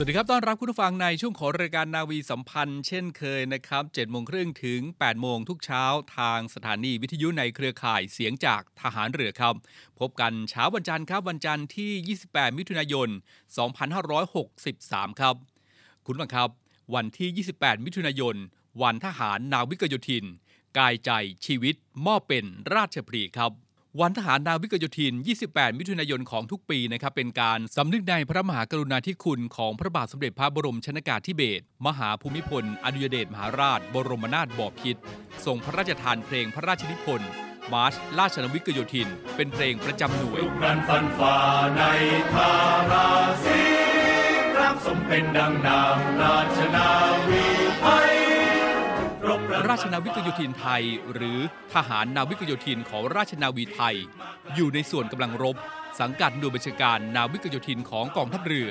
[0.00, 5.84] สวัสดีครับ ต้อนรับคุณผู้ฟังในช่วงของรายการนาวีสัมพันธ์ เช่นเคยนะครับ7โมงครึ่งถึง8โมงทุกเช้า
[6.16, 9.54] ทางสถานีวิทยุในเครือข่ายเสียงจากทหารเรือครับ
[10.00, 13.08] พบกันเช้าวันจันทร์ครับวันจันทร์ที่ 28 มิถุนายน
[14.34, 15.34] 2563 ครับ
[16.06, 16.48] คุณผู้ฟังครับ
[16.94, 18.36] วันที่ 28 มิถุนายน
[18.82, 20.24] วันทหารนาวิกโยธิน
[20.78, 21.10] กายใจ
[21.46, 21.74] ชีวิต
[22.06, 23.52] มอบเป็นราชพรีครับ
[24.00, 25.14] วันทหารนาวิกโยธิน
[25.46, 35.00] 28 มิถุนายนของทุกปีนะครับ เป็นการสำนึกในพระมหากรุณาธิคุณของพระบาทสมเด็จพระบรมชนากาธิเบศร มหาภูมิพล อดุยเดชมหาราช บรมนาถบพิตร
[35.44, 37.30] ทรงพระราชทานเพลงพระราชนิพนธ์
[37.72, 41.36] มาร์ชราชนาวิกโยธิน เป็นเพลงประจำหน่วยลูกนั้นฟันฝ่า
[41.76, 41.82] ใน
[42.34, 42.52] ทา
[42.90, 43.08] รา
[43.44, 43.60] ศี
[44.58, 46.88] รักสมเป็นดังนามราชนา
[47.28, 47.67] วีไทย
[49.68, 50.84] ราชนาวิกโยธินไทย
[51.14, 51.38] หรือ
[51.74, 53.96] ทหารนาวิกโยธินของราชนาวีไทย
[54.54, 55.56] อยู่ในส่วนกำลังรบ
[56.00, 58.70] สังกัดหน่วยบัญชาการนาวิกโยธินของกองทัพเรือ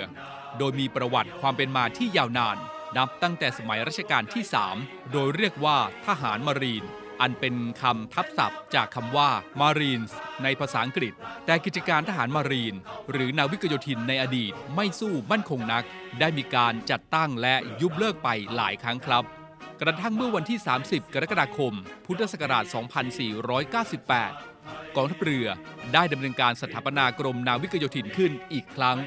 [0.57, 2.57] โดยมีประวัติความเป็นมาที่ยาวนาน
[2.97, 4.43] นับตั้งแต่สมัยรัชกาลที่
[4.77, 5.77] 3 โดยเรียกว่า
[6.07, 6.83] ทหารมารีน
[7.21, 9.29] อันเป็นคำทับศัพท์จากคำว่า
[9.59, 10.11] Marines
[10.43, 11.13] ในภาษาอังกฤษ
[11.45, 12.75] แต่กิจการทหารมารีน
[13.11, 15.83] หรือนาวิกโยธินในอดีตไม่สู้มั่นคงนัก
[16.19, 19.25] ได้มีการจัดตั้งและยุบเลิกไปหลายครั้งครับ
[19.81, 21.73] กระทั่งเมื่อวันที่ 30 กรกฎาคม
[22.05, 22.63] พุทธศักราช
[24.19, 25.47] 2498 กองทัพเรือ
[25.93, 28.97] ได้ดำเนินการสถาปนากรมนาวิกโยธินขึ้นอีกครั้ง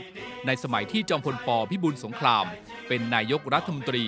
[0.47, 2.47] ในสมัยที่จอมพลปพิบูลสงคราม
[2.89, 4.05] เป็นนายกรัฐมนตรี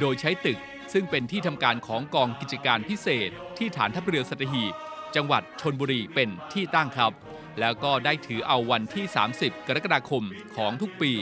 [0.00, 0.58] โดยใช้ตึก
[0.92, 4.74] ซึ่งเป็นที่ทำการของกองกิจการพิเศษ ที่ฐานทัพเรือสัตหีบ
[5.16, 7.12] จังหวัดชนบุรีเป็นที่ตั้งครับ
[7.60, 9.04] แล้วก็ได้ถือเอาวันที่
[9.36, 10.24] 30 กรกฎาคม
[10.56, 11.12] ของทุกปี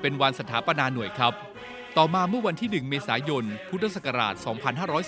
[0.00, 1.34] เป็นวันสถาปนาหน่วยครับ
[1.98, 4.34] ต่อมาเมื่อวันที่ 1 เมษายน พุทธศักราช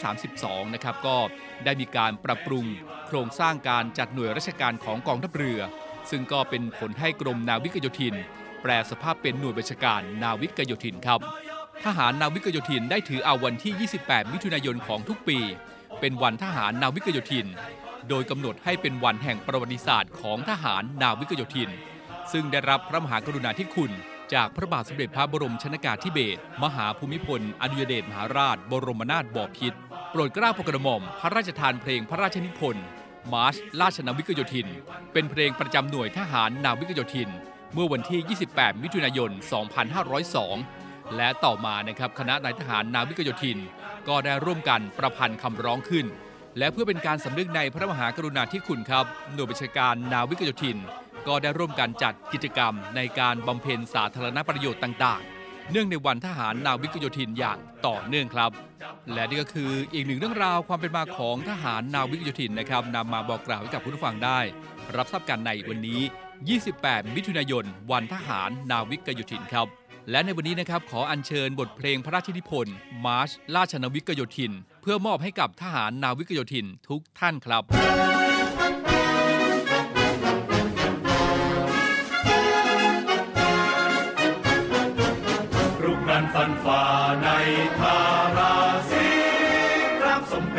[0.00, 1.16] 2532 นะครับ ก็
[1.64, 2.64] ได้มีการปรับปรุง
[3.06, 5.60] โครงสร้างการจัดหน่วยราชการของกองทัพเรือ
[6.10, 8.14] ซึ่งก็เป็นผลให้กรมนาวิกโยธิน
[8.62, 11.20] แปลสภาพเป็นหน่วยราชการนาวิกโยธินครับ
[11.84, 15.38] ทหารนาวิกโยธินได้ถือเอาวันที่ 28 มิถุนายนของทุกปี
[16.00, 17.46] เป็นวันทหารนาวิกโยธิน
[18.08, 21.70] โดยกำหนดให้เป็นวันแห่งประวัติศาสตร์ของทหารนาวิกโยธิน
[22.32, 23.92] ซึ่งได้รับพระมหากรุณาธิคุณ
[24.34, 29.78] จากพระบาทสมเด็จพระบรมชนากาธิเบศรมหาภูมิพล อดุยเดชมหาราช บรมนาถบพิตร
[30.10, 32.84] โปรดเกล้าโปรดกระหม่อม พระราชทานเพลงพระราชนิพนธ์
[33.32, 34.68] มาร์ชราชนาวิกโยธิน
[35.12, 37.30] เป็นเพลงประจำหน่วยทหารนาวิกโยธิน
[37.74, 39.30] เมื่อวันที่ 28 มิถุนายน
[40.02, 43.58] 2502 และต่อมานะครับคณะนายทหารนาวิกโยธิน
[44.08, 46.06] ก็ได้ร่วมกันประพันธ์คำร้องขึ้น
[46.58, 50.78] และเพื่อเป็นการสำนึกในพระมหากรุณาธิคุณครับ หน่วยบัญชาการนาวิกโยธิน
[51.28, 58.50] ก็ได้ร่วมกันจัดกิจกรรมในการบำเพ็ญสาธารณประโยชน์ต่าง ๆ เนื่องในวันทหารนาวิกโยธินอย่างต่อเนื่องครับ
[59.12, 64.38] และนี่ก็คืออีกหนึ่งเรื่องราวความเป็นมาของทหารนาวิกโยธินนะครับนำมาบอกกล่าวให้กับผู้ฟังได้
[64.96, 66.00] รับทราบกันในวันนี้
[66.56, 69.66] 28 มิถุนายน วันทหารนาวิกโยธินครับ
[70.10, 74.52] และในวันนี้นะครับขออัญเชิญบทเพลงพระราชนิพนธ์มาร์ชราชนาวิกโยธิน
[74.82, 77.62] เพื่อมอบให้กับทหารนาวิกโยธินทุกท่านครับ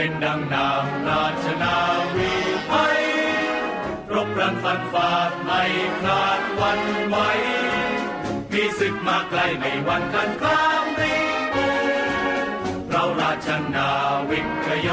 [0.06, 1.75] เป็นดังนามราชนา
[2.16, 2.31] วี
[2.68, 3.02] ไทย
[4.13, 5.10] รบรันฟันฝ่า
[5.44, 5.63] ไม่
[6.00, 7.16] คลาดวันไหว
[8.52, 11.18] มีศึกมาไกลไม่วันกันคลามรี
[12.90, 13.90] เราราชนา
[14.30, 14.90] วิกโย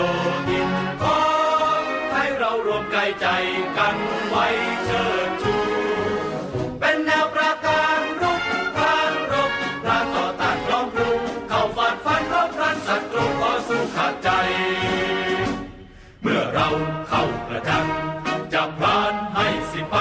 [0.48, 0.70] ธิน
[1.02, 1.20] ขอ
[1.80, 1.82] ง
[2.82, 3.26] มกายใจ
[3.78, 3.96] กัน
[4.28, 4.46] ไว้
[4.84, 5.31] เชิด
[12.92, 14.28] ศัตรูขอสู้ขาดใจ
[16.22, 16.68] เมื่อเรา
[17.08, 17.86] เข้าประจัน
[18.52, 19.96] จะพรานให้สิไป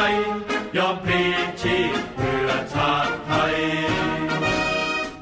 [0.78, 1.22] ยอมพลี
[1.62, 3.58] ชีพเพื่อชาติไทย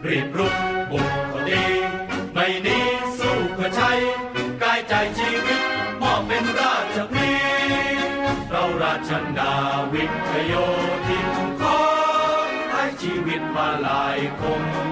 [0.08, 0.56] รีบรุก
[0.92, 1.66] บุกเขาดี
[2.34, 2.80] ไม่นี
[3.20, 3.92] สู้เพื่อใช้
[4.62, 5.62] กายใจชีวิต
[6.02, 7.32] มอบเป็นราชพลี
[8.50, 9.52] เราราชนา
[9.94, 10.54] วิทยโย
[11.08, 11.28] ธิน
[11.62, 11.80] ขอ
[12.72, 14.89] ให้ชีวิตมาลายคง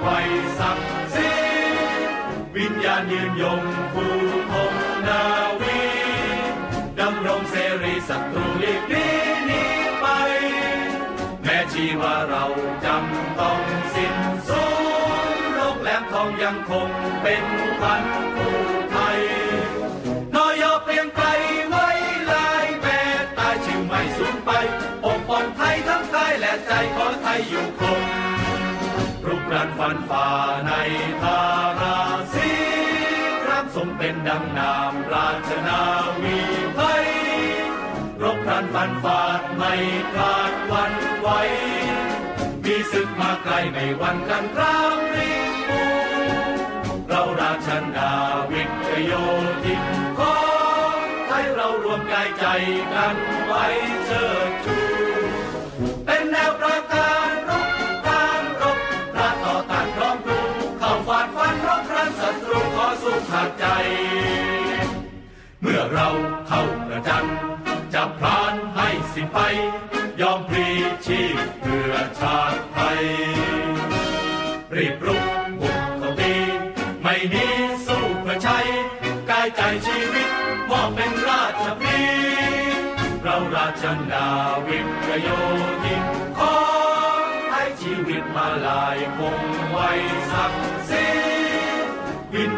[2.98, 3.62] าณยืนยง
[3.94, 4.16] ผู้
[4.52, 4.74] คง
[5.08, 5.24] นา
[5.62, 5.82] วี
[7.00, 9.08] ดำรงเสรีศัตรูลีกลี
[9.50, 10.06] นี้ไป
[11.44, 12.46] แม้ชีว่าเรา
[12.86, 13.62] จำต้อง
[13.94, 14.16] สิ้น
[14.48, 14.64] สู
[15.38, 16.90] ญโลกแหลมทองยังคง
[17.22, 17.46] เป็น
[17.82, 18.04] พัน
[18.36, 18.58] ผู้
[18.92, 19.20] ไทย
[20.36, 21.28] นอยอเปลี่ยนไกล
[21.70, 21.90] ไว้
[22.32, 23.00] ลายแม่
[23.38, 24.52] ตายชื่อไม่สูญไป
[25.04, 28.02] ปกป้องไทยทั้งกายและใจขอไทยอยู่คง
[29.28, 30.28] รุกรานฟันฝ่า
[30.66, 30.72] ใน
[31.22, 31.40] ทา
[31.80, 31.97] รา
[34.08, 35.82] เป็นดังนามราชนา
[36.22, 36.38] วี
[36.76, 37.08] ไทย
[38.22, 39.74] รบพรันฟันฟาดไม่
[40.14, 41.28] คลาดวันไหว
[42.64, 45.32] มีศึกมาไกลไม่วันกันครามริ
[45.68, 45.82] ปู
[47.08, 48.12] เราราชนา
[48.52, 49.12] วิทยโย
[49.64, 49.84] ธิน
[50.20, 50.40] ขอ
[50.96, 52.46] งไทยเรารวมกายใจ
[52.94, 53.66] กันไว้
[54.06, 54.80] เชิดชู
[56.06, 57.07] เป็นแนวประกา
[63.38, 63.68] ขอสู้ขาดใจ
[65.62, 66.10] เมื่อเรา
[66.48, 67.26] เข้าประจัน
[67.94, 69.38] จะพรานให้สิ้นไป
[70.22, 70.68] ยอมพลี
[71.06, 73.02] ชีพเพื่อชาติไทย
[74.76, 75.26] รีบรุก
[75.60, 76.36] บุกเข้าตี
[77.02, 77.48] ไม่นี
[77.86, 78.60] สู้เพื่อใช้
[79.30, 80.30] กายใจชีวิต
[80.70, 82.02] มอบเป็นราชพลี
[83.22, 84.28] เราราชนา
[84.68, 85.30] วิทยโย
[85.84, 86.04] ธิน
[86.38, 86.56] ขอ
[87.52, 89.38] ให้ชีวิตมาลายคง
[89.70, 89.90] ไว้
[90.32, 90.67] สัก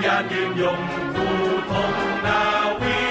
[0.05, 0.79] ญาณยืนยง
[1.15, 1.35] ผู้
[1.71, 1.93] ทง
[2.25, 2.41] นา
[2.81, 3.01] วี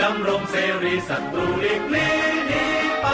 [0.00, 2.16] ดำรงเสรีศัตรูหลีกลี่
[2.48, 2.64] หนี
[3.02, 3.06] ไป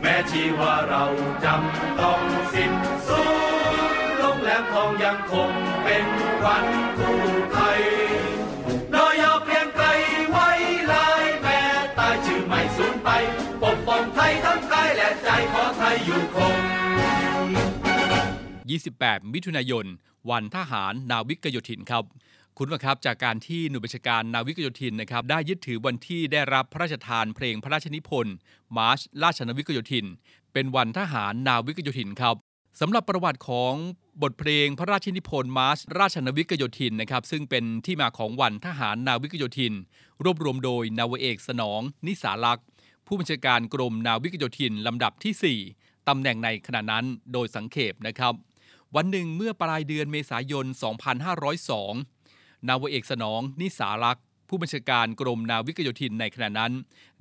[0.00, 1.04] แม้ชีว่าเรา
[1.44, 2.20] จำต้อง
[2.52, 2.72] สิ้น
[3.06, 3.22] สู
[3.94, 5.50] ญลงแหลมทองยังคง
[5.82, 6.06] เป็น
[6.40, 7.20] ขวัญคู่
[7.52, 7.82] ไทย
[8.94, 9.86] นอยอเปลี่ยนไกล
[10.30, 10.50] ไว้
[10.92, 11.60] ลายแม่
[11.98, 13.08] ตายชื่อไม่สูญไป
[13.62, 16.56] ปกป้องไทยทั้งกายและใจขอไทยอยู่คง
[18.70, 19.86] 28 มิถุนายน
[20.30, 22.04] วันทหารนาวิกโยธินครับ
[22.56, 28.34] คุณผู้ชมครับจากการที่หน่วยบัญชาการนาวิกโยธินนะครับได้ยึดถือวันที่ได้รับพระราชทานเพลงพระราชนิพนธ์
[28.76, 30.06] มาร์ชราชนาวิกโยธิน
[30.52, 32.36] เป็นวันทหารนาวิกโยธินครับ
[32.80, 33.74] สำหรับประวัติของ
[34.22, 39.74] บทเพลงพระราชนิพนธ์มาร์ชราชนาวิกโยธินนะครับซึ่งเป็นที่มาของวันทหารนาวิกโยธิน
[40.24, 42.64] รวบรวมโดยนาวเอกสนอง นิสาลักษ์
[43.06, 48.34] ผู้บัญชาการกรมนาวิกโยธินลำดับที่ 4ตำแหน่งในขณะนั้นโดยสังเขปนะครับ
[48.96, 50.66] วันหนึ่งเมื่อปลายเดือนเมษายน
[51.46, 56.72] 2502 นาวเอกสนองนิสารักษ์ผู้บัญชาการกรมนาวิกโยธินในขณะนั้น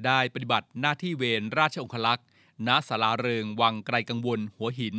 [0.06, 2.26] ได้ปฏิบัติหน้าที่เวรราชองคลักษณ์
[2.68, 4.96] ณศาลาเริงวังไกลกังวล หัวหิน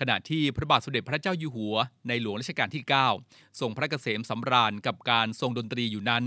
[0.00, 1.76] ขณะที่พระบาทสมเด็จพระเจ้าอยู่หัว
[2.08, 2.84] ในหลวงรัชกาลที่
[3.20, 6.24] 9 ทรงพระเกษมสำราญกับการทรงดนตรีอยู่นั้น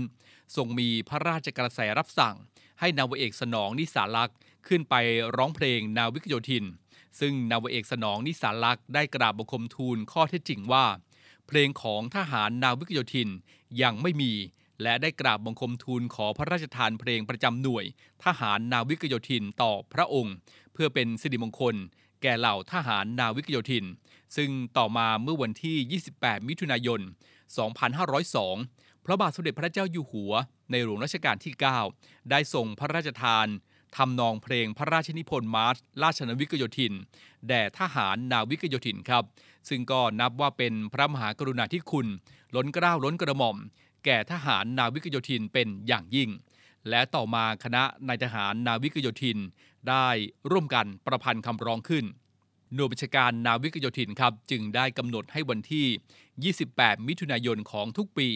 [0.56, 2.36] ทรงมีพระราชกระแสรับสั่ง
[2.80, 4.36] ให้นาวเอกสนองนิสาลักษ์
[4.68, 4.94] ขึ้นไป
[5.36, 6.64] ร้องเพลงนาวิกโยธิน
[7.20, 10.84] ซึ่งนาวเอกสนองนิสาลักษ์ได้กราบบังคมทูลข้อเท็จจริงว่า
[11.46, 13.28] เพลงของทหารนาวิกโยธิน
[13.82, 14.32] ยังไม่มี
[14.82, 17.84] และได้กราบบังคมทูลขอพระราชทานเพลงประจำหน่วย
[18.24, 20.34] ทหารนาวิกโยธินต่อพระองค์
[20.72, 21.74] เพื่อเป็นสิริมงคล
[22.22, 23.84] แก่เหล่าทหารนาวิกโยธิน
[24.36, 27.00] ซึ่งต่อมาเมื่อวันที่ 28 มิถุนายน
[27.82, 30.32] 2502 พระบาทสมเด็จพระเจ้าอยู่หัว
[30.70, 31.54] ในหลวงรัชกาลที่
[31.92, 33.46] 9 ได้ทรงพระราชทาน
[33.96, 36.92] ทำนองเพลงพระราชนิพนธ์มาร์ชราชนาวิกโยธิน
[37.48, 39.24] แด่ทหารนาวิกโยธินครับ
[39.68, 42.06] ซึ่งก็นับว่าเป็นพระมหากรุณาธิคุณ
[42.54, 43.56] ล้นเกล้าล้นกระหม่อม
[44.04, 46.30] แก่ทหารนาวิกโยธินเป็นอย่างยิ่ง
[46.88, 49.38] และต่อมาคณะนายทหารนาวิกโยธิน
[49.88, 50.08] ได้
[50.50, 52.04] ร่วมกันประพันธ์คำร้องขึ้น
[52.74, 58.28] หน่วยบัญชาการนาวิกโยธินครับ จึงได้กำหนดให้วันที่ 28 มิถุนายนของทุกปี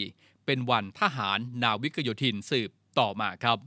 [0.46, 3.58] เป็นวันทหารนาวิกโยธินสืบต่อมาครับ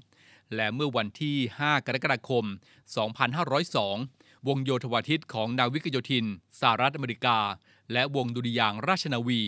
[0.55, 6.25] และเมื่อวันที่ 5 กรกฎาคม 2502 วงโยธวาทิตของนาวิกโยธิน
[6.59, 7.37] สหรัฐอเมริกา
[7.93, 9.41] และวงดุริยางค์ราชนาวี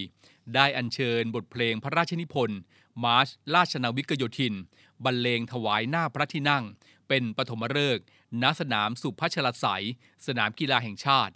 [0.55, 2.59] ได้อัญเชิญบทเพลงพระราชนิพนธ์
[3.03, 4.53] มาร์ชราชนาวิกโยธิน
[5.03, 6.63] บรรเลงถวายหน้าพระที่นั่ง
[7.07, 8.03] เป็นปฐมฤกษ์
[8.41, 9.85] ณสนามศุภชลาศัย
[10.25, 11.33] สนามกีฬาแห่งชาติ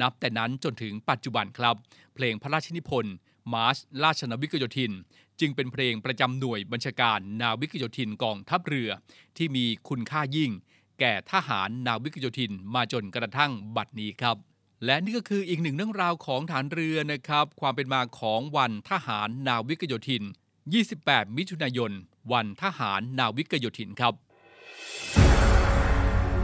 [0.00, 1.76] นับแต่นั้นจนถึงปัจจุบันครับ
[2.14, 3.14] เพลงพระราชนิพนธ์
[3.54, 4.92] มาร์ชราชนาวิกโยธิน
[5.40, 8.90] จึงเป็นเพลงประจำหน่วยบัญชาการนาวิกโยธินกองทัพเรือ
[9.36, 10.50] ที่มีคุณค่ายิ่ง
[11.00, 14.36] แก่ทหารนาวิกโยธินมาจนกระทั่งบัดนี้ครับ
[14.84, 20.22] และนี่ก็คืออีกหนึ่งเรื่องราวของฐานเรือนะครับ ความเป็นมาของวันทหารนาวิกโยธิน
[20.80, 21.92] 28 มิถุนายน
[22.32, 24.14] วันทหารนาวิกโยธินครับ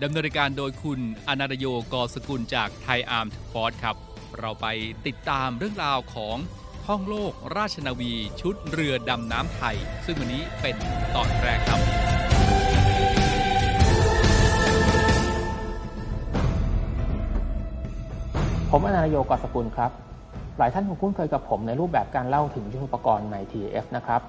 [0.03, 3.97] ดำเนินการโดยคุณอนาดโยกอสกุลจากไทยอาร์มฟอร์ดครับ
[4.39, 4.67] เราไป
[5.07, 6.37] ติดตามเรื่องราวของ
[6.87, 10.77] ท่องโลกราชนาวีชุดเรือดำน้ำไทย ซึ่งวันนี้เป็น
[11.17, 11.81] ตอนแรกครับ
[18.71, 20.10] ผมอนาลโยกอสกุลครับ
[20.61, 24.23] ลายท่านคงคุ้นเคยกับผมในรูปแบบการเล่าถึงยุทธปกรณ์ใน TF นะครับ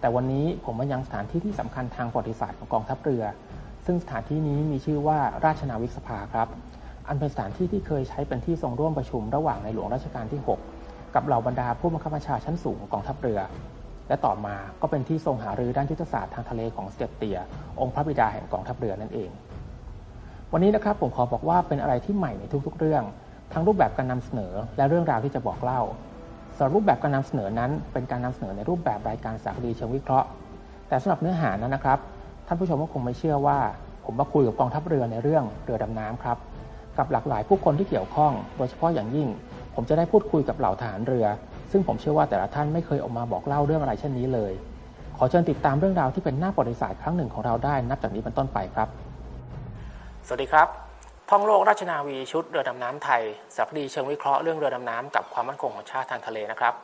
[0.00, 3.24] แต่วันนี้ผมมายังสถานที่ที่สำคัญทางประวัติศาสตร์ของกองทัพเรือ
[3.86, 6.48] ซึ่งสถานที่นี้มีชื่อว่าราชนาวิกสภาครับ
[7.08, 10.40] อันเป็นสถานที่ที่เคยใช้เป็นที่ทรงร่วมประชุมระหว่างในหลวงรัชกาลที่
[10.78, 13.40] 6 กับเหล่าบรรดาผู้บังคับบัญชาชั้นสูงของกองทัพเรือ
[14.08, 17.38] และต่อมาก็เป็นที่ทรงหารือด้านยุทธศาสตร์ทางทะเลของเสด็จเตี่ย
[17.80, 19.30] องค์พระบิดาแห่งกองทัพเรือนั่นเอง
[20.52, 23.02] วันนี้นะครับผมขอบอกว่าเป็นอะไรที่ใหม่ในทุกๆ เรื่อง
[23.52, 25.80] ทั้งรูปแบบการนำเสนอและเรื่องราวที่จะบอกเล่า
[26.56, 30.28] สำหรับรูปแบบการนำเสนอนั้น เป็นการนำเสนอในรูปแบบรายการสารคดีเชิงวิเคราะห์
[30.88, 31.98] แต่สำหรับเนื้อหานั้นนะครับ
[32.46, 33.58] ท่านผู้ชมก็คงไม่เชื่อว่า
[34.04, 36.38] ผมมาคุยกับกองทัพเรือในเรื่องเรือดำน้ำครับ
[36.98, 39.28] กับหลากหลายผู้คนที่เกี่ยวข้อง โดยเฉพาะอย่างยิ่ง
[39.74, 41.26] ผมจะได้พูดคุยกับเหล่าทหารเรือ
[41.70, 44.52] ซึ่งผมเชื่อว่าแต่ละท่านไม่เคยออกมาบอกเล่าเรื่องอะไรเช่นนี้เลย
[45.16, 48.88] ขอเชิญติดตามเรื่องราวที่เป็นหน้าประวัติศาสตร์ครั้งหนึ่งของเราได้นับจากนี้เป็นต้นไปครับ
[50.26, 50.85] สวัสดีครับ
[51.30, 53.22] ท่องโลกราชนาวีชุดเรือดำน้ำไทย
[53.56, 56.74] สารคดีเชิงวิเคราะห์เรื่องเรือดำน้ำกับความมั่นคงของชาติทางทะเลนะครับ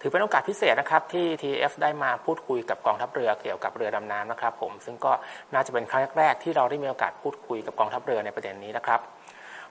[0.00, 5.12] ถือเป็นโอกาสพิเศษนะครับที่ TF ได้มาพูดคุยกับกองทัพเรือเกี่ยวกับเรือดำน้ำนะครับ ผมซึ่งก็
[5.54, 9.00] น่าจะเป็นครั้งแรกที่เราได้มีโอกาสพูดคุยกับกองทัพเรือในประเด็นนี้นะครับ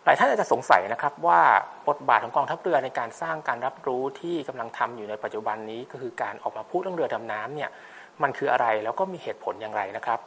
[0.04, 1.42] หลายท่านอาจจะสงสัยนะครับว่า
[1.90, 7.70] บทบาทของกองทัพเรือในการสร้างการรับรู้ที่กำลังทำอยู่ในปัจจุบันนี้ก็คือการออกมาพูดเรื่องเรือดำน้ำเนี่ย
[8.24, 10.20] มันคืออะไรแล้วก็มีเหตุผลอย่างไรนะครับ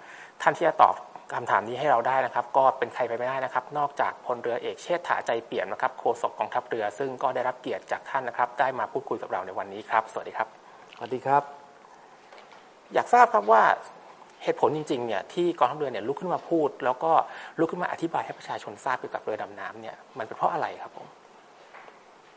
[0.42, 0.94] ท่านที่จะตอบ
[1.32, 10.48] คำถามนี้ให้เราได้นะครับ ก็เป็นใครไปไม่ได้นะครับ นอกจากพลเรือเอกเชษฐาใจเปี่ยมนะครับโฆษกกองทัพเรือ ซึ่งก็ได้รับเกียรติจากท่านนะครับ ได้มาพูดคุยกับเราในวันนี้ครับ สวัสดีครับ
[10.96, 11.42] สวัสดีครับ
[12.94, 13.62] อยากทราบครับว่า
[14.42, 17.12] เหตุผลจริงๆเนี่ยที่กองทัพเรือเนี่ยลุกขึ้นมาพูด แล้วก็
[17.58, 21.06] ลุกขึ้นมาอธิบายให้ประชาชนทราบเกี่ยวกับเรือดำน้ำเนี่ยมันเป็นเพราะอะไรครับผม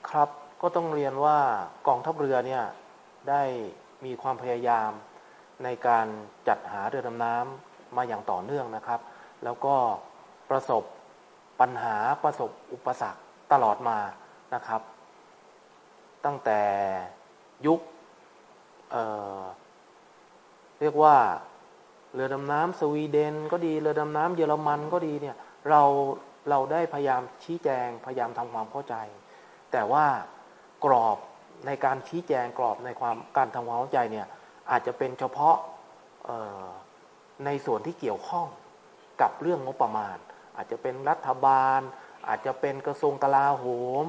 [0.10, 0.30] ครับ
[0.62, 1.38] ก็ต้องเรียนว่า
[1.88, 2.64] กองทัพเรือเนี่ย
[3.30, 3.42] ได้
[4.06, 4.92] มีความพยายาม
[5.64, 6.06] ในการ
[6.48, 9.00] จัดหาเรือดำน้ำ มาอย่างต่อเนื่องนะครับ
[9.44, 9.76] แล้วก็
[10.50, 10.84] ประสบ
[11.60, 13.98] ปัญหาประสบอุปสรรคตลอดมา
[14.54, 14.82] นะครับ
[16.26, 16.60] ตั้งแต่
[17.66, 17.80] ยุค
[18.92, 21.16] เเรียกว่า
[22.14, 25.36] เรือดำน้ำสวีเดนก็ดีเรือดำน้ำเยอรมันก็ดีเนี่ย
[25.70, 25.82] เรา
[26.50, 28.96] เราได้พยายามชี้แจงพยายามทำความเข้าใจ
[29.72, 30.06] แต่ว่า
[30.86, 31.18] กรอบ
[31.66, 34.28] ในการชี้แจงกรอบในความการทำความเข้าใจเนี่ย
[34.72, 35.56] อาจจะเป็นเฉพาะ
[37.46, 38.48] ในส่วนที่เกี่ยวข้อง
[39.22, 40.18] กับเรื่องงบประมาณ
[40.56, 41.80] อาจจะเป็นรัฐบาล
[42.28, 43.66] อาจจะเป็นกระทรวงกลาโห
[44.04, 44.06] ม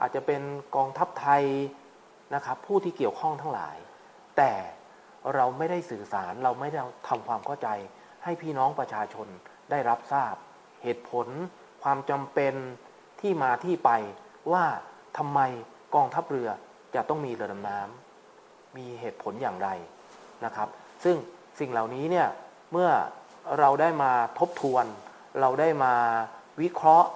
[0.00, 0.42] อาจจะเป็น
[0.76, 1.44] กองทัพไทย
[2.34, 3.76] นะครับผู้ที่เกี่ยวข้องทั้งหลาย
[4.36, 4.52] แต่
[5.34, 7.68] เราไม่ได้สื่อสารเราไม่ได้ทำความเข้าใจ
[8.24, 9.28] ให้พี่น้องประชาชน
[9.70, 10.34] ได้รับทราบ
[10.82, 11.26] เหตุผล
[11.82, 12.54] ความจำเป็น
[13.20, 13.90] ที่มาที่ไป
[14.52, 14.64] ว่า
[15.18, 15.40] ทำไม
[15.94, 16.48] กองทัพเรือ
[16.94, 19.68] จะต้องมีเรือดำน้ำมีเหตุผลอย่างไร
[20.44, 20.68] นะครับ
[21.04, 21.16] ซึ่ง
[21.60, 22.28] สิ่งเหล่านี้เนี่ย
[22.72, 22.90] เมื่อ
[23.58, 24.86] เราได้มาทบทวน
[25.40, 25.94] เราได้มา
[26.60, 27.10] วิเคราะห์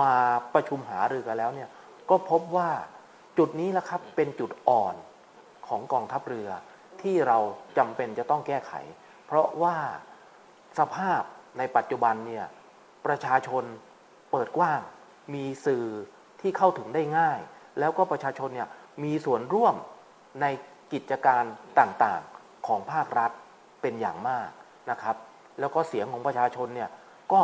[0.00, 0.12] มา
[0.54, 1.68] ประชุมหารือกันแล้วเนี่ย
[2.10, 2.70] ก็พบว่า
[3.38, 4.94] จุดนี้แหละครับเป็นจุดอ่อน
[5.68, 6.48] ของกองทัพเรือ
[7.02, 7.38] ที่เรา
[7.78, 8.72] จำเป็นจะต้องแก้ไข
[9.26, 9.76] เพราะว่า
[10.78, 11.22] สภาพ
[11.58, 12.46] ในปัจจุบันเนี่ย
[13.06, 13.64] ประชาชน
[14.30, 14.80] เปิดกว้าง
[15.34, 15.86] มีสื่อ
[16.40, 17.40] ที่เข้าถึงได้ง่าย
[17.78, 18.68] แล้วก็ประชาชนเนี่ย
[19.04, 19.74] มีส่วนร่วม
[20.40, 20.46] ใน
[20.92, 21.44] กิจการ
[21.78, 23.30] ต่างๆของภาครัฐ
[23.82, 24.50] เป็นอย่างมาก
[24.90, 25.16] นะครับ
[25.60, 26.90] แล้วก็เสียงของประชาชนเนี่ย
[27.32, 27.42] ก็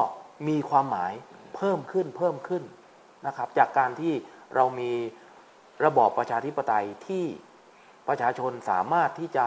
[0.48, 1.12] มีความหมาย
[1.56, 2.62] เพิ่มขึ้นเพิ่มขึ้น
[3.26, 4.12] นะครับ จากการที่
[4.54, 4.92] เรามี
[5.84, 7.24] ระบอบประชาธิปไตยที่
[8.08, 9.46] ประชาชนสามารถที่จะ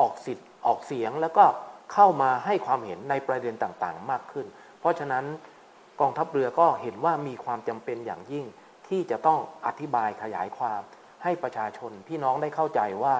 [0.00, 1.44] ออกสิทธิ์ออกเสียงแล้วก็
[1.92, 4.46] เข้ามาให้ความเห็นในประเด็นต่างๆ มากขึ้น
[4.80, 5.24] เพราะฉะนั้น
[6.00, 8.44] กองทัพเรือก็เห็นว่ามีความจำเป็นอย่างยิ่ง
[8.88, 10.80] ที่จะต้องอธิบายขยายความ
[11.22, 13.16] ให้ประชาชนพี่น้องได้เข้าใจว่า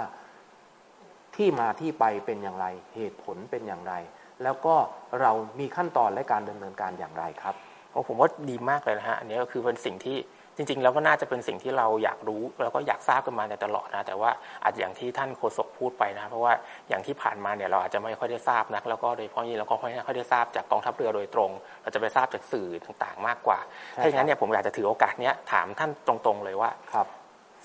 [1.37, 3.95] ที่มาที่ไปเป็นอย่างไร เหตุผลเป็นอย่างไร
[4.43, 4.75] แล้วก็
[5.21, 7.55] เรามีขั้นตอนและการดำเนินการอย่างไรครับ
[8.09, 10.17] ผมว่าดีมากเลยนะฮะอันนี้ก็คือเป็นสิ่งที่
[10.57, 14.31] จริง ๆ แล้วก็น่าจะเป็นสิ่งที่เราอยากรู้แล้วก็อยากทราบกันมาในตลอดนะแต่ว่า
[14.65, 16.53] อาจจะอย่างที่ท่านโฆษกพูดไปนะ เพราะว่า
[16.89, 21.51] อย่างที่ผ่านมาเนี่ยเราอาจจะไม่ค่อยได้ทราบนักแล้วก็โดยเฉพาะนี้เราก็ไม่ค่อยได้ทราบจากกองทัพเรือโดยตรง
[21.83, 23.59] เราจะไปทราบจากสื่อต่างๆ มากกว่า
[24.03, 27.07] ถ้าอย่างนั้นเนี่ยผมอยากจะถือโอกาสนี้ถามท่านตรงๆเลยว่าครับ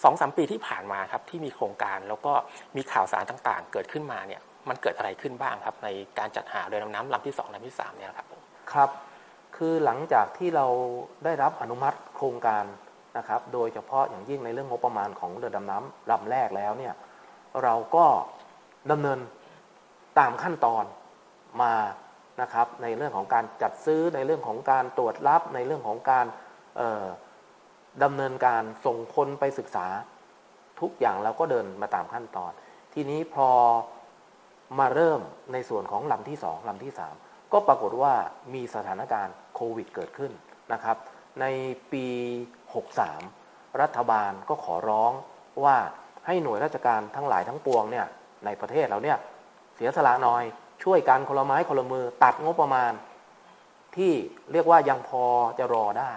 [0.04, 2.34] สองสามปีที่ผ่านมาครับที่มีโครงการแล้วก็
[2.76, 8.28] มีข่าวสารต่างๆ เกิดขึ้นมาเนี่ยมันเกิดอะไรขึ้นบ้างครับ ในการจัดหาเรือดำน้ำลำที่สองลำที่สามเนี่ยครับ
[8.74, 8.90] ครับ
[9.58, 10.68] คือหลังจากที่เรา
[11.26, 12.66] ได้รับอนุมัติโครงการ
[13.18, 16.94] นะครับ โดยเฉพาะอย่างยิ่งในเรื่องงบประมาณของเรือดำน้ำลำแรกแล้วเนี่ย
[17.64, 18.06] เราก็
[18.92, 19.20] ดำเนิน
[20.20, 20.84] ตามขั้นตอน
[21.62, 21.74] มา
[22.42, 26.26] นะครับในเรื่องของการจัดซื้อในเรื่องของการตรวจรับในเรื่องของการ
[28.04, 29.86] ดำเนินการส่งคนไปศึกษา
[30.82, 32.52] ทุกอย่างเราก็เดินมาตามขั้นตอน
[32.94, 33.50] ทีนี้พอ
[34.80, 35.22] มาเริ่ม
[35.54, 37.16] ในส่วนของลำที่สองลำที่สาม
[37.54, 38.14] ก็ปรากฏว่า
[38.54, 40.32] มีสถานการณ์โควิดเกิดขึ้น
[40.74, 40.98] นะครับ
[41.42, 41.46] ใน
[41.92, 42.06] ปี
[42.94, 45.12] 63 รัฐบาลก็ขอร้อง
[45.64, 45.78] ว่า
[46.26, 48.06] ให้หน่วยราชการทั้งหลายทั้งปวงเนี่ย
[48.46, 49.18] ในประเทศเราเนี่ย
[49.76, 50.44] เสียสละหน่อย
[50.84, 52.92] ช่วยกันคนละไม้คนละมือตัดงบประมาณ
[53.96, 54.14] ที่
[54.52, 55.24] เรียกว่ายังพอ
[55.60, 56.14] จะรอได้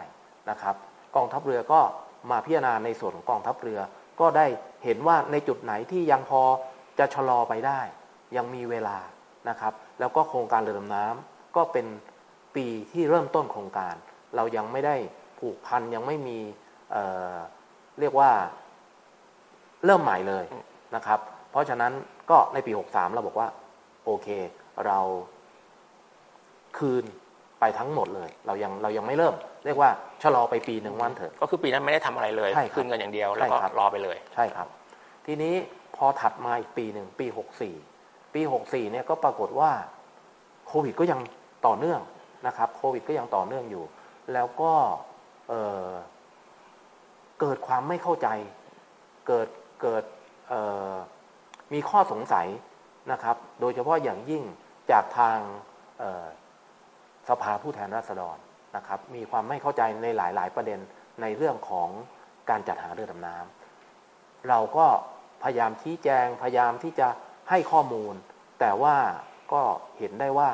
[0.50, 0.76] นะครับ
[1.16, 1.80] กองทัพเรือก็
[2.30, 3.80] มาพิจารณาในส่วนของกองทัพเรือ
[4.20, 4.46] ก็ได้
[4.84, 6.42] เห็นว่าในจุดไหนที่ยังพอ
[6.98, 7.80] จะชะลอไปได้
[8.36, 8.98] ยังมีเวลา
[9.48, 11.86] นะครับ แล้วก็โครงการเรือดำน้ำก็เป็น
[12.56, 13.94] ปีที่เริ่มต้นโครงการ
[14.36, 14.96] เรายังไม่ได้
[15.38, 16.38] ผูกพันยังไม่มี
[16.92, 18.30] เเรียกว่า
[19.84, 20.44] เริ่มใหม่เลย
[20.94, 21.92] นะครับ เพราะฉะนั้น
[22.30, 23.48] ก็ในปี 63 เราบอกว่า
[24.04, 24.28] โอเค
[24.86, 24.98] เรา
[26.78, 27.04] คืน
[27.64, 29.90] ไปทั้งหมดเลย เรายังเรายังไม่เริ่ม เรียกว่า
[30.22, 34.66] ชะลอไปปีหนึ่งวันเถอะ ก็คือปีนั้นไม่ได้ทำอะไรเลยคืนเงินอย่างเดียวแล้วก็รอไปเลย ใช่ครับ
[35.26, 35.54] ทีนี้
[35.96, 37.26] พอถัดมาอีกปีหนึ่งปี
[37.80, 39.70] 64ปี64เนี่ยก็ปรากฏว่า
[40.66, 41.20] โควิดก็ยัง
[41.66, 42.00] ต่อเนื่อง
[42.46, 43.84] นะครับโควิดก็ยังต่อเนื่องอยู่
[44.32, 44.72] แล้วก็
[45.48, 48.28] เเกิดความไม่เข้าใจ
[49.26, 49.48] เกิด
[49.82, 50.04] เกิด
[51.72, 52.46] มีข้อสงสัย
[53.12, 54.42] นะครับ โดยเฉพาะอย่างยิ่ง
[54.90, 55.38] จากทาง
[57.28, 58.36] สภาผู้แทนราษฎร
[58.76, 60.80] นะครับ มีความไม่เข้าใจในหลาย ๆ ประเด็น
[61.22, 61.88] ในเรื่องของ
[62.50, 64.86] การจัดหาเรือดำน้ำเราก็
[65.42, 67.08] พยายามชี้แจงพยายามที่จะ
[67.50, 68.14] ให้ข้อมูล
[68.60, 68.96] แต่ว่า
[69.52, 69.62] ก็
[69.98, 70.50] เห็นได้ว่า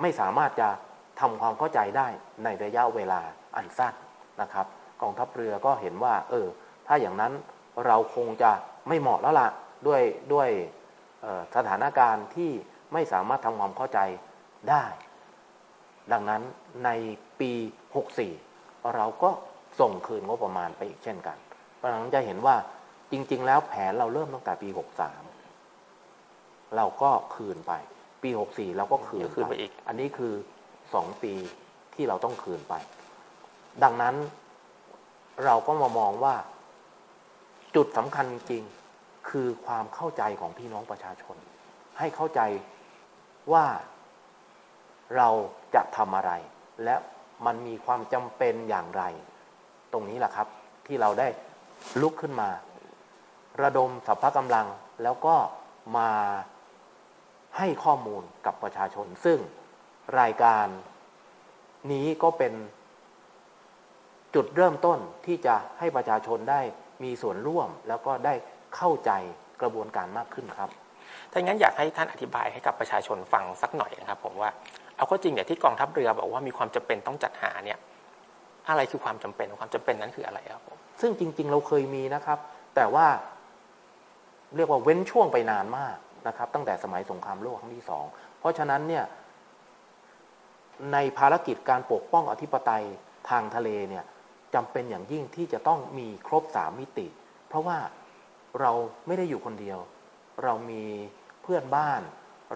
[0.00, 0.68] ไม่สามารถจะ
[1.20, 2.08] ทำความเข้าใจได้
[2.44, 3.20] ในระยะเวลา
[3.56, 3.94] อันสั้น
[4.40, 4.66] นะครับ
[5.02, 6.48] กองทัพเรือก็เห็นว่า เออ
[6.86, 7.32] ถ้าอย่างนั้น
[7.86, 8.52] เราคงจะ
[8.88, 9.48] ไม่เหมาะแล้วล่ะ
[9.86, 10.48] ด้วยด้วย
[11.56, 12.50] สถานการณ์ที่
[12.92, 13.98] ไม่สามารถทำความเข้าใจ
[14.70, 14.84] ได้
[16.12, 16.42] ดังนั้น
[16.84, 16.90] ใน
[17.40, 17.52] ปี
[18.24, 19.30] 64 เราก็
[19.80, 21.36] ส่งคืนงบประมาณไปอีกเช่นกัน
[21.76, 22.56] เพราะฉะนั้นจะเห็นว่า
[23.12, 24.68] จริง ๆ แล้วแผนเราเริ่มตั้งแต่ปี
[25.52, 27.72] 63 เราก็คืนไป
[28.22, 30.32] ปี 64 เราก็คืนคืนไปอีก อันนี้คือ
[30.82, 31.32] 2 ปี
[31.94, 32.74] ที่เราต้องคืนไป
[33.82, 34.14] ดังนั้น
[35.44, 36.34] เราก็มามองว่า
[37.74, 38.64] จุดสำคัญจริง
[39.28, 41.36] คือความเข้าใจของพี่น้องประชาชน
[41.98, 42.40] ให้เข้าใจ
[43.52, 43.66] ว่า
[45.16, 45.28] เรา
[45.76, 46.32] จะทำอะไร
[46.84, 46.96] และ
[47.46, 49.02] มันมีความจำเป็นอย่างไร
[49.92, 50.48] ตรงนี้แหละครับ
[50.86, 51.28] ที่เราได้
[52.00, 52.48] ลุกขึ้นมา
[53.62, 54.66] ระดมสัพพกำลัง
[55.02, 55.36] แล้วก็
[55.96, 56.10] มา
[57.58, 59.38] ให้ข้อมูลกับประชาชน ซึ่ง
[60.20, 60.66] รายการ
[61.92, 62.52] นี้ก็เป็น
[64.34, 66.60] จุดเริ่มต้นที่จะให้ประชาชนได้
[67.04, 68.34] มีส่วนร่วม แล้วก็ได้
[68.76, 69.10] เข้าใจ
[69.60, 70.70] กระบวนการมากขึ้นครับ
[71.32, 74.50] ถ้างั้นอยากให้ท่านอธิบายให้กับประชาชนฟังสักหน่อยนะครับ ผมว่า
[74.96, 77.78] เอาข้อจริงเนี่ยที่กองทัพเรือบอกว่ามีความจำเป็นต้องจัดหาเนี่ย
[78.68, 82.38] อะไรคือความจำเป็นความจำเป็นนั้นคืออะไรครับผมซึ่งจริง ๆ เราเคยมีนะครับ
[82.76, 83.06] แต่ว่า
[84.56, 85.96] เรียกว่าเว้นช่วงไปนานมาก
[86.28, 88.04] นะครับ ตั้งแต่สมัยสงครามโลกครั้งที่สอง
[88.38, 89.04] เพราะฉะนั้นเนี่ย
[90.92, 92.84] ในภารกิจการปกป้องอธิปไตย
[93.30, 94.04] ทางทะเลเนี่ย
[94.54, 97.06] จำเป็นอย่างยิ่งที่จะต้องมีครบสามมิติ
[97.48, 97.78] เพราะว่า
[98.60, 98.72] เรา
[99.06, 99.78] ไม่ได้อยู่คนเดียว
[100.44, 100.84] เรามี
[101.42, 102.00] เพื่อนบ้าน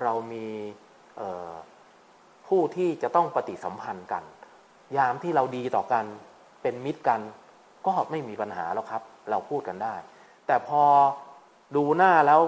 [0.03, 0.47] เรามี
[2.51, 4.25] ผู้ที่จะต้องปฏิสัมพันธ์กัน
[4.97, 6.05] ยามที่เราดีต่อกัน
[6.63, 7.21] เป็นมิตรกัน
[7.87, 9.95] ก็ไม่มีปัญหาแล้วครับ เราพูดกันได้
[10.47, 10.83] แต่พอ
[11.77, 12.41] ดูหน้าแล้ว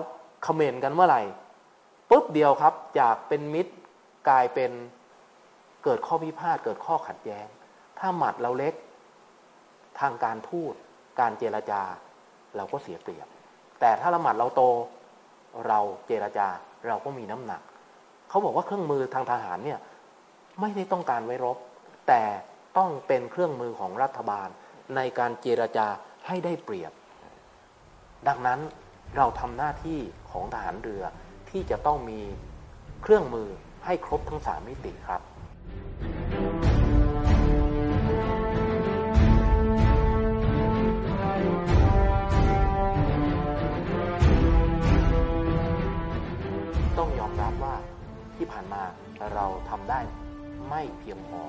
[0.47, 1.23] คอมเมนต์กันเมื่อไหร่
[2.11, 3.73] ปุ๊บเดียวครับจากเป็นมิตร
[4.29, 4.71] กลายเป็น
[5.85, 7.47] เกิดข้อพิพาทเกิดข้อขัดแย้ง
[7.99, 8.75] ถ้าหมัดเราเล็ก
[10.01, 10.75] ทางการทูต
[11.21, 11.83] การเจรจา
[12.57, 13.27] เราก็เสียเปรียบ
[13.81, 14.63] แต่ถ้าละหมัดเราโต
[15.69, 16.47] เราเจรจา
[16.89, 17.63] เราก็มีน้ำหนัก
[18.29, 19.81] เขาบอกว่าเครื่องมือทางทหารเนี่ย
[20.61, 21.59] ไม่ได้ต้องการไว้รบ
[22.09, 22.23] แต่
[22.79, 24.49] ต้องเป็นเครื่องมือของรัฐบาล
[24.97, 25.87] ในการเจรจา
[26.27, 26.93] ให้ได้เปรียบ
[28.29, 28.61] ดังนั้น
[29.17, 29.99] เราทำหน้าที่
[30.31, 31.03] ของทหารเรือ
[31.51, 32.21] ที่จะต้องมี
[33.03, 33.49] เครื่องมือ
[33.85, 35.23] ให้ครบทั้งสามมิติครับ
[46.99, 47.77] ต้องยอมรับว่า
[48.37, 48.83] ที่ผ่านมา
[49.35, 50.01] เราทำได้
[50.75, 51.43] ไม่เพียงพอ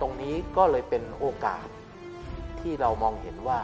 [0.00, 1.66] ตรงนี้ก็เลยเป็นโอกาส
[2.60, 3.60] ที่เรามองเห็นว่า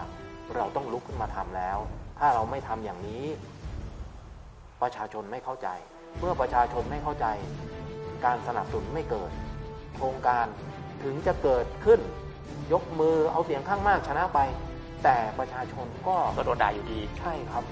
[0.57, 1.79] เราต้องลุกขึ้นมาทำแล้ว
[2.19, 3.25] ถ้าเราไม่ทำอย่างนี้
[4.83, 5.69] ประชาชนไม่เข้าใจ
[6.19, 7.27] เมื่อประชาชนไม่เข้าใจ
[8.25, 9.31] การสนับสนุนไม่เกิด
[9.97, 10.47] โครงการ
[11.03, 12.01] ถึงจะเกิดขึ้น
[12.73, 14.39] ยกมือเอาเสียงข้างมากชนะไป
[15.05, 17.65] แต่ประชาชนก็โดนด่าอยู่ดี ใช่ครับ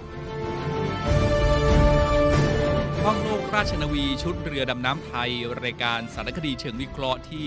[3.02, 5.30] ท่องโลกราชนาวีชุดเรือดำน้ำไทย
[5.62, 7.46] รายการสารคดีเชิงวิเคราะห์ที่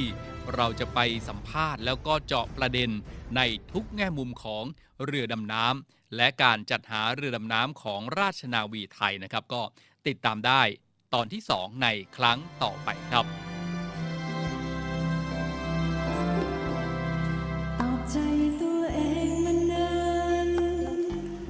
[0.55, 2.89] เราจะไปสัมภาษณ์แล้วก็เจาะประเด็น
[3.35, 4.63] ในทุกแง่มุมของ
[5.05, 9.61] เรือดำน้ำและการจัดหาเรือดำน้ำของราชนาวีไทยนะครับ ก็
[10.07, 10.61] ติดตามได้
[11.13, 13.48] ตอนที่ 2 ในครั้งต่อไปครับ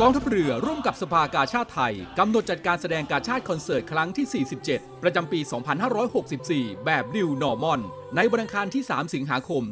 [0.00, 5.40] กองทัพเรือร่วมกับสภากาชาดไทย กำหนดจัดการแสดงกาชาดคอนเสิร์ตครั้งที่ 47 ประจำปี
[6.12, 7.80] 2564 แบบ New Normal
[8.16, 9.62] ในวันอังคารที่ 3 สิงหาคม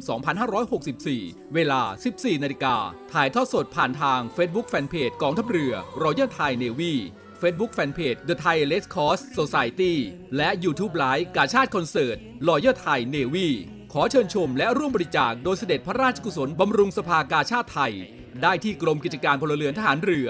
[0.53, 1.81] 2564 เวลา
[2.13, 2.75] 14 นาฬิกา
[3.13, 5.73] ถ่ายทอดสดผ่านทาง Facebook Fanpage กองทัพเรือ
[6.03, 6.93] Royal Thai Navy
[7.41, 9.93] Facebook Fanpage The Thai Red Cross Society
[10.37, 13.49] และ YouTube Live กาชาติคอนเสิร์ต Royal Thai Navy
[13.93, 17.95] ขอเชิญชมและร่วมบริจาคโดยเสด็จพระราชกุศลบำรุงสภากาชาติไทย
[18.43, 20.27] ได้ที่กรมกิจการพลเรือนทหารเรือ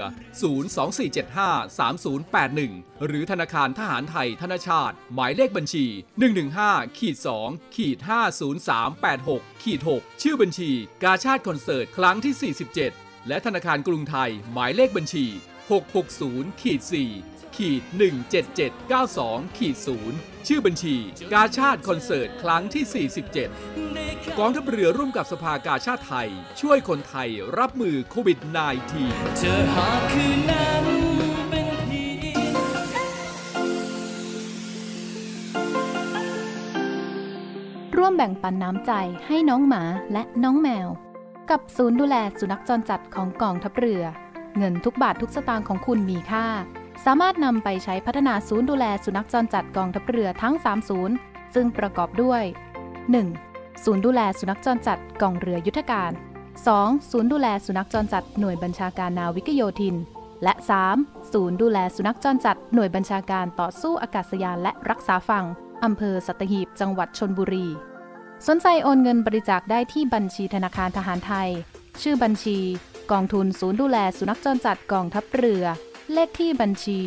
[2.12, 5.86] 024753081 หรือธนาคารทหารไทยธนชาติ หมายเลขบัญชี
[6.42, 7.98] 115ขีด2ขีด
[8.80, 10.70] 50386ขีด6ชื่อบัญชี
[11.04, 15.26] กาชาติคอนเสิร์ต ครั้งที่ 47 และธนาคารกรุงไทย หมายเลขบัญชี
[15.94, 16.80] 660ขีด
[17.20, 17.82] 4ขีด
[18.70, 19.76] 17792ขีด
[20.12, 20.96] 0ชื่อบัญชี
[21.32, 23.91] กาชาติคอนเสิร์ต ครั้งที่ 47
[24.38, 26.28] กองทัพเรือร่วมกับสภากาชาติไทย
[26.60, 28.38] ช่วยคนไทยรับมือโควิด
[28.88, 30.84] -19 เธอหาคืนนั้น
[31.50, 32.54] เป็นเพียง
[37.96, 38.92] ร่วมแบ่งปันน้ำใจ
[39.26, 39.82] ให้น้องหมา
[40.12, 40.88] และน้องแมว
[41.50, 44.02] กับศูนย์ดูแลสุนัขจรจัดของกองทัพเรือ
[44.58, 46.46] เงินทุกบาททุกสตางค์ของคุณมีค่า
[47.04, 51.14] สามารถนำไปใช้พัฒนาศูนย์ดูแลสุนัขจรจัดกองทัพเรือทั้ง 3 ศูนย์
[51.54, 52.42] ซึ่งประกอบด้วย
[53.20, 53.51] 1.
[53.84, 56.10] ศูนย์ดูแลสุนัขจรจัดกองเรือยุทธการ
[56.60, 57.10] 2.
[57.10, 59.96] ศูนย์ดูแลสุนัขจรจัดหน่วยบัญชาการนาวิกโยธิน
[60.44, 60.54] และ
[60.92, 61.32] 3.
[61.32, 65.44] ศูนย์ดูแลสุนัขจรจัดหน่วยบัญชาการต่อสู้อากาศยานและรักษาฝั่ง
[65.84, 67.66] อำเภอสัตหีบ จังหวัดชนบุรี
[68.46, 71.50] สนใจโอนเงินบริจาคได้ที่บัญชีธนาคารทหารไทย
[72.02, 72.58] ชื่อบัญชี
[73.12, 75.64] กองทุนศูนย์ดูแลสุนัขจรจัดกองทัพเรือ
[76.12, 77.00] เลขที่บัญชี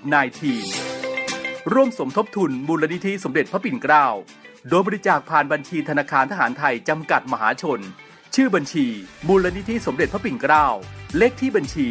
[0.87, 4.07] -19 ร่วมสมทบทุนมูลนิธิสมเด็จพระปิ่นเกล้า
[4.69, 7.81] โดยบริจาคผ่านบัญชีธนาคารทหารไทยจำกัดมหาชน
[8.35, 8.87] ชื่อบัญชี
[9.29, 10.67] มูลนิธิสมเด็จพระปิ่นเกล้า
[11.19, 11.89] เลขที่บัญชี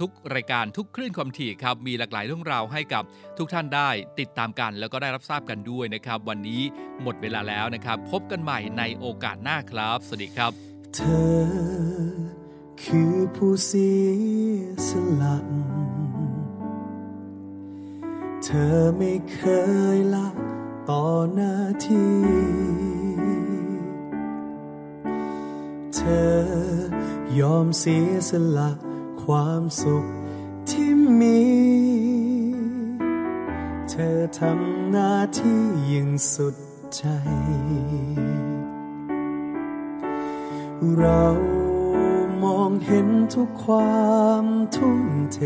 [0.00, 3.02] ทุกรายการทุกคลื่นความถี่ครับมีหลากหลายเรื่องราวให้กับ
[3.38, 3.88] ทุกท่านได้
[4.20, 6.62] ติดตามกัน แล้วก็ได้รับทราบกันด้วยนะครับ วันนี้
[7.02, 10.52] หมดเวลาแล้วนะครับ พบกันใหม่ในโอกาสหน้าครับ สวัสดีครับ
[10.94, 11.44] เธอ
[12.84, 15.36] คือผู้เสียสละ
[18.44, 19.40] เธอไม่เค
[19.96, 20.28] ยละ
[20.90, 21.54] ต่อหน้า
[21.86, 22.14] ที่
[25.94, 26.00] เธ
[26.32, 26.38] อ
[27.38, 28.70] ยอมเสียสละ
[29.24, 30.04] ความสุข
[30.70, 31.42] ที่มี
[33.90, 36.56] เธอทำหน้าที่อย่างสุด
[36.96, 37.04] ใจ
[40.98, 41.24] เรา
[42.42, 44.44] มองเห็นทุกความ
[44.76, 45.00] ทุ่ม
[45.34, 45.38] เท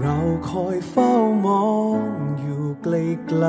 [0.00, 0.16] เรา
[0.50, 1.12] คอยเฝ้า
[1.46, 3.44] มองอยู่ไกล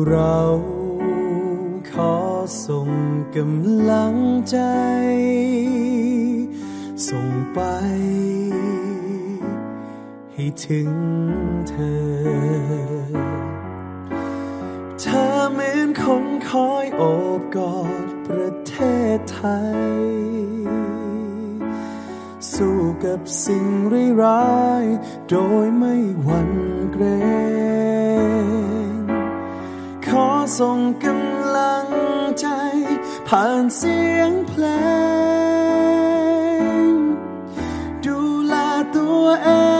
[0.00, 0.38] ๆเรา
[1.92, 2.29] ขอ
[2.66, 2.88] ส่ง
[3.36, 4.16] กำลัง
[4.50, 4.58] ใจ
[7.08, 7.60] ส่งไป
[10.34, 10.90] ให้ถึง
[11.68, 12.20] เธอ
[15.00, 17.02] เธอเหมือนคนคอยโอ
[17.38, 18.74] บกอดประเท
[19.16, 19.40] ศไท
[19.76, 19.90] ย
[22.52, 23.66] สู้กับสิ่ง
[24.22, 24.84] ร้าย
[25.28, 26.52] โดยไม่หวั่น
[26.92, 27.04] เกร
[28.20, 29.00] ง
[30.06, 30.26] ขอ
[30.58, 31.29] ส่งกำ
[33.34, 34.64] ผ่านเสียงเพล
[36.58, 36.92] ง
[38.04, 38.54] ดูแล
[38.96, 39.79] ตัวเอง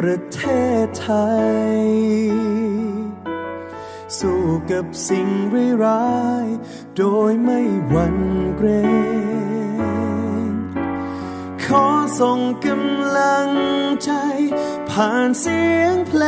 [0.00, 0.40] ประเท
[0.84, 1.10] ศไท
[1.74, 1.78] ย
[4.18, 5.28] สู้กับสิ่ง
[5.84, 6.46] ร้าย
[6.96, 8.18] โดยไม่หวั่น
[8.56, 8.68] เกร
[10.50, 10.50] ง
[11.64, 11.86] ขอ
[12.20, 13.50] ส่งกำลัง
[14.04, 14.10] ใจ
[14.90, 16.22] ผ่านเสียงเพล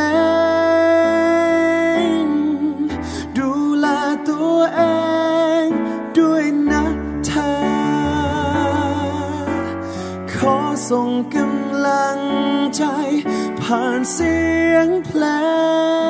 [2.22, 2.24] ง
[3.38, 3.86] ดูแล
[4.28, 4.82] ตัวเอ
[5.64, 5.66] ง
[6.18, 6.84] ด้วยนะ
[7.26, 7.52] เธอ
[10.32, 10.56] ขอ
[10.90, 12.18] ส่งกำลัง
[12.76, 12.84] ใจ
[13.72, 14.36] ผ่านเสี
[14.72, 15.22] ยงเพล
[16.06, 16.07] ง